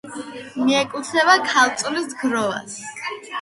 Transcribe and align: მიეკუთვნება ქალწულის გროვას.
მიეკუთვნება 0.61 1.35
ქალწულის 1.51 2.09
გროვას. 2.23 2.81